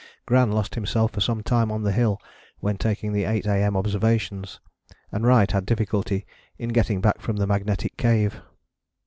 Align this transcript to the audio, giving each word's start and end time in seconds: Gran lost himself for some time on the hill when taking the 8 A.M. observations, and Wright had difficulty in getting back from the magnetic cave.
Gran 0.25 0.51
lost 0.51 0.73
himself 0.73 1.11
for 1.11 1.21
some 1.21 1.43
time 1.43 1.71
on 1.71 1.83
the 1.83 1.91
hill 1.91 2.19
when 2.59 2.75
taking 2.75 3.13
the 3.13 3.25
8 3.25 3.45
A.M. 3.45 3.77
observations, 3.77 4.59
and 5.11 5.27
Wright 5.27 5.51
had 5.51 5.63
difficulty 5.63 6.25
in 6.57 6.69
getting 6.69 7.01
back 7.01 7.21
from 7.21 7.35
the 7.35 7.45
magnetic 7.45 7.97
cave. 7.97 8.41